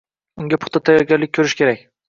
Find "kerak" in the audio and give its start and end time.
1.63-1.89